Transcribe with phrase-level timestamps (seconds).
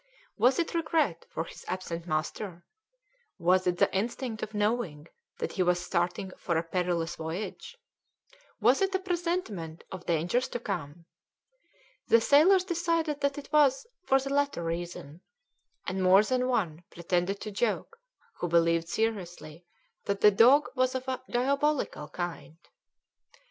[0.35, 2.65] Was it regret for his absent master?
[3.37, 5.05] Was it the instinct of knowing
[5.37, 7.77] that he was starting for a perilous voyage?
[8.59, 11.05] Was it a presentiment of dangers to come?
[12.07, 15.21] The sailors decided that it was for the latter reason,
[15.85, 17.99] and more than one pretended to joke
[18.39, 19.67] who believed seriously
[20.05, 22.57] that the dog was of a diabolical kind.